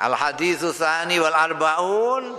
[0.00, 2.32] Al haditsu tsani wal arbaun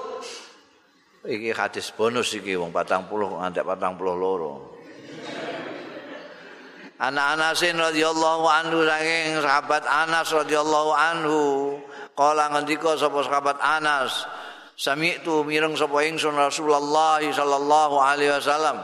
[1.29, 4.81] iki hadis bonus iki wong 40 ngantek 42.
[7.01, 11.41] Anak Anasin radhiyallahu anhu saking sahabat Anas radhiyallahu anhu
[12.13, 14.25] kala ngendika sapa sahabat Anas
[14.77, 18.77] sami itu mireng sapa ingsun Rasulullah sallallahu alaihi wasallam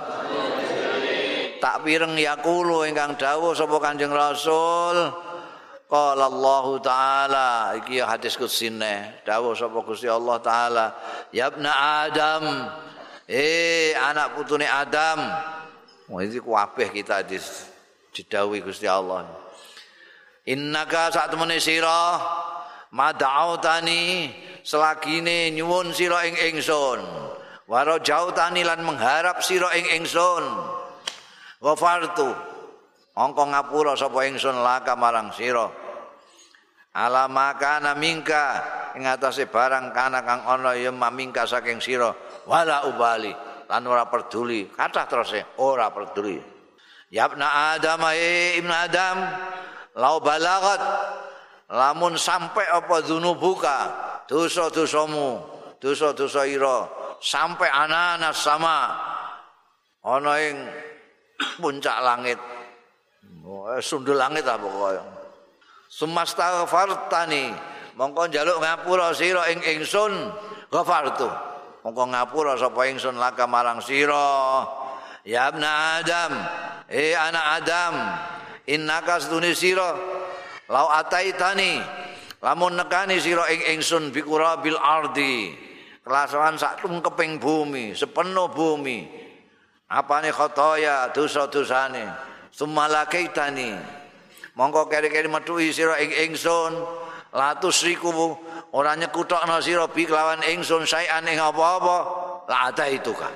[1.61, 5.26] tak pireng yakulu ingkang dawuh sapa Kanjeng Rasul
[5.87, 7.47] qala Allah taala
[7.79, 10.85] iki hadis kutsine dawuh sapa Gusti Allah taala
[11.31, 11.71] ya ibna
[12.03, 12.43] Adam
[13.27, 15.23] eh anak putune Adam
[16.07, 17.67] Wah ini kuabeh kita hadis
[18.15, 19.27] didawi Gusti Allah.
[20.47, 22.15] Innaka saat temene sira
[22.95, 24.31] mad'autani
[24.63, 27.03] selagine nyuwun sira ing ingsun.
[27.67, 30.47] Waro jautani lan mengharap sira ing ingsun.
[31.59, 32.31] Ghafartu.
[33.17, 35.65] Angka ngapura sapa ingsun laka marang sira.
[36.93, 38.45] Ala makana mingka
[38.93, 42.13] ing atase barang kana kang ana ya mamingka saking sira.
[42.45, 43.33] Wala ubali
[43.67, 46.39] lan ora peduli kathah terus ora peduli
[47.07, 49.17] Ya ibn Adam ay ibn Adam
[49.95, 50.79] lau balagat
[51.71, 53.77] lamun sampai apa dzunubuka
[54.27, 55.39] dosa-dosamu
[55.79, 56.87] dosa-dosa ira
[57.23, 58.91] sampai anak-anak sama
[60.03, 60.55] ana ing
[61.63, 62.39] puncak langit
[63.79, 65.03] sundul langit apa kaya
[65.87, 67.55] sumastaghfartani
[67.97, 70.13] mongko njaluk ngapura sira ing ingsun
[70.71, 71.27] ghafartu.
[71.83, 74.67] Mongko ngapura sapa ingsun laka marang sira.
[75.27, 76.31] Ya ibn Adam
[76.87, 77.95] Eh anak Adam,
[78.63, 79.91] innaka sedune sira.
[80.71, 81.83] Lau ataitani
[82.39, 85.51] lamun nekani sira ing ingsun bikura bil ardi.
[86.07, 89.03] Kelasawan sak keping bumi sepenuh bumi.
[89.91, 92.07] Apane khotoya dosa-dosane
[92.57, 93.77] sumalakaitani
[94.57, 96.73] mongko keri-keri metu sira ing ingsun.
[97.27, 98.09] Latus riku
[98.73, 101.97] ora nyekutokno sira bi kelawan ingsun saean ing apa-apa.
[102.49, 103.29] La itu ka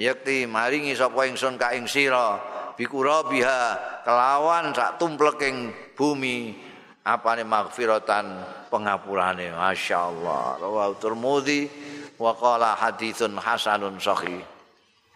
[0.00, 2.40] yakti maringi sapa ingsun ka ing sira?
[2.72, 3.76] Bikura biha
[4.08, 6.56] kelawan sak tumpleking bumi.
[7.02, 9.50] Apane maghfiratan pengapurane.
[9.52, 11.66] Masyaallah rawahu turmudi
[12.16, 14.51] wa qala haditsun hasanun sahih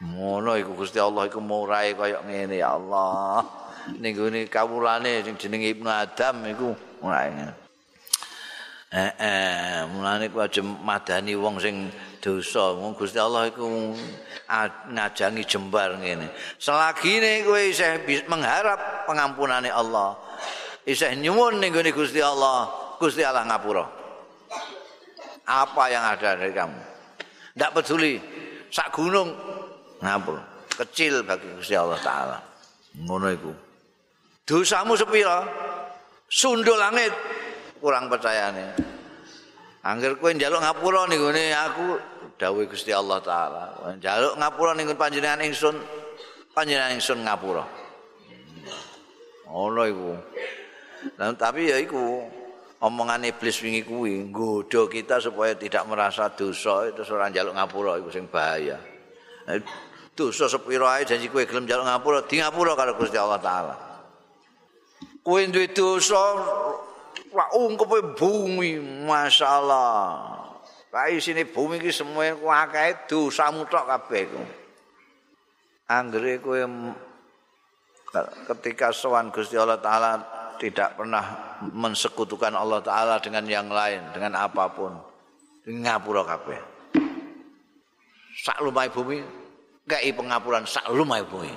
[0.02, 3.44] ngono iku Gusti Allah iku murahe kaya ngene ya Allah.
[3.96, 7.54] Ning gone kawulane sing jenenge Ibnu Adam iku murahe
[8.86, 11.90] eh eh mulane kuwi madani wong sing
[12.22, 12.74] dosa.
[12.74, 13.94] Wong Gusti Allah iku
[14.92, 16.30] ngajangi jembar ngene.
[16.58, 20.18] Selagine kowe isih mengharap pengampunane Allah.
[20.86, 22.68] Isih nyuwun ning gone Gusti Allah
[22.98, 23.84] Gusti Allah ngapura.
[25.46, 26.80] Apa yang ada dari kamu?
[27.54, 28.18] Ndak peduli.
[28.66, 29.30] Sak gunung
[30.02, 30.42] ngapura
[30.76, 32.38] kecil bagi Gusti Allah taala
[32.96, 33.52] ngono iku
[34.44, 35.44] dosamu sepira
[36.28, 37.12] sundul langit
[37.80, 38.96] kurang percayane
[39.86, 41.86] Angger kowe njaluk ngapura gone aku
[42.34, 43.94] dawuh Gusti Allah taala.
[43.94, 45.78] Njaluk ngapura ning panjenengan ingsun,
[46.50, 47.62] panjenengan ingsun ngapura.
[49.46, 50.10] Ono iku.
[51.22, 52.18] Nah, tapi ya iku
[52.82, 58.10] omongan iblis wingi kuwi nggodha kita supaya tidak merasa dosa itu ora njaluk ngapura iku
[58.10, 58.82] sing bahaya.
[60.16, 63.74] Dosa sepira ae janji kowe gelem njaluk ngapura, di ngapura karo Gusti Allah taala.
[65.20, 66.16] Kowe duwe dosa
[67.36, 70.00] Wah, ungkep bumi, masyaallah.
[70.88, 74.40] Kae sini bumi iki semua ku akeh dosamu tok kabeh iku.
[75.92, 76.56] Anggere kowe
[78.48, 80.24] ketika sowan Gusti Allah taala
[80.56, 84.96] tidak pernah mensekutukan Allah taala dengan yang lain, dengan apapun.
[85.68, 86.75] Ngapura kabeh.
[88.36, 89.24] Sak lumai bumi
[89.88, 91.48] kei pengapuran sak lumai bumi.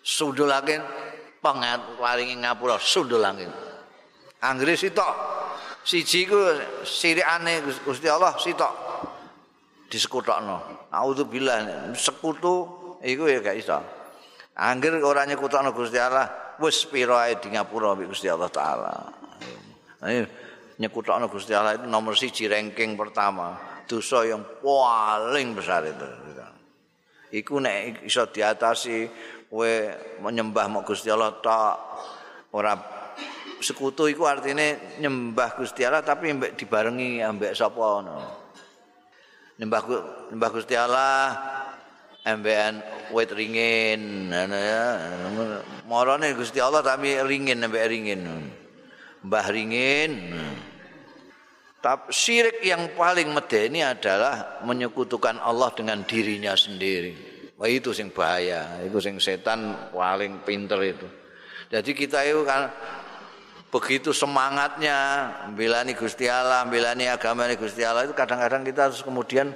[0.00, 0.80] Sundulaken
[1.44, 3.52] pengat paringi ngapura sundulaken.
[4.40, 5.12] Anggere sitok
[5.84, 6.40] siji ku
[6.88, 8.72] sirikane Gusti Allah sitok
[9.92, 10.88] disekutokno.
[10.88, 12.64] Auzubillah sekutu
[13.04, 13.78] iku ya gak iso.
[14.56, 18.92] Angger ora nyekutokno Gusti Allah wis pira ae di ngapura Gusti Allah taala.
[20.00, 20.24] Ayo
[20.80, 23.73] nyekutokno Gusti Allah itu nomor siji ranking pertama.
[23.84, 26.08] Dosa yang paling besar itu.
[27.34, 29.10] Iku nek iso diatasi
[29.50, 29.74] kowe
[30.22, 31.74] menyembah Gusti Allah tak
[32.54, 32.74] ora
[33.58, 38.18] sekutu iku artine nyembah Gusti Allah tapi mbek dibarengi ambek sapa ngono.
[39.58, 39.80] Nyembah
[40.30, 41.34] nyembah Gusti Allah
[42.22, 44.86] ambekan wit ringin ngono ya.
[45.90, 48.20] Marane Gusti Allah tapi ringin ambek ringin.
[49.26, 50.12] Mbah ringin.
[51.84, 57.12] Tapi syirik yang paling medeni adalah menyekutukan Allah dengan dirinya sendiri.
[57.60, 61.04] Wah itu sing bahaya, itu sing setan paling pinter itu.
[61.68, 62.72] Jadi kita itu kan
[63.68, 64.96] begitu semangatnya
[65.52, 69.52] belani Gusti Allah, belani agama Gusti Allah itu kadang-kadang kita harus kemudian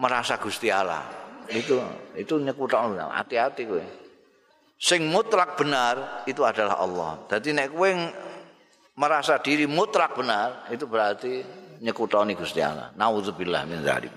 [0.00, 1.04] merasa Gusti Allah.
[1.52, 1.84] Itu
[2.16, 3.84] itu nyekutok hati-hati kowe.
[4.80, 7.20] Sing mutlak benar itu adalah Allah.
[7.28, 7.92] Jadi nek kowe
[8.96, 12.90] merasa diri mutlak benar itu berarti nyekutoni Gusti Allah.
[12.98, 14.12] Nauzubillah min dzalik.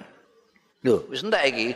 [0.86, 1.68] Lho, wis entek iki